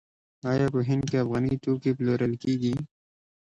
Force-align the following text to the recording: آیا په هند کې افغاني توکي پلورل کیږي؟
آیا 0.51 0.67
په 0.73 0.79
هند 0.87 1.03
کې 1.11 1.17
افغاني 1.23 1.55
توکي 1.63 1.91
پلورل 1.97 2.33
کیږي؟ 2.43 2.75